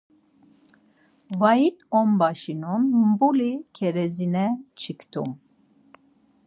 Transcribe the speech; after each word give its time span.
-"Vaid 1.41 1.77
onbaşinun 1.99 2.83
mbuli 3.09 3.53
kerezine 3.75 4.45
çiktum. 4.75 5.29